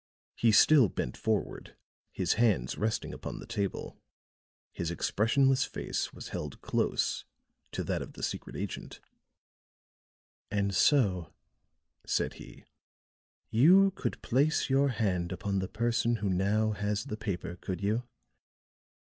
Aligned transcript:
He 0.35 0.51
still 0.51 0.89
bent 0.89 1.15
forward, 1.15 1.75
his 2.11 2.33
hands 2.33 2.75
resting 2.75 3.13
upon 3.13 3.37
the 3.37 3.45
table; 3.45 3.99
his 4.71 4.89
expressionless 4.89 5.63
face 5.63 6.11
was 6.11 6.29
held 6.29 6.59
close 6.59 7.23
to 7.71 7.83
that 7.83 8.01
of 8.01 8.13
the 8.13 8.23
secret 8.23 8.55
agent. 8.55 8.99
"And 10.49 10.73
so," 10.73 11.31
said 12.03 12.33
he, 12.41 12.65
"you 13.51 13.91
could 13.91 14.19
place 14.23 14.71
your 14.71 14.87
hand 14.89 15.31
upon 15.31 15.59
the 15.59 15.67
person 15.69 16.15
who 16.15 16.29
now 16.31 16.71
has 16.71 17.03
the 17.03 17.15
paper, 17.15 17.55
could 17.55 17.79
you? 17.79 18.01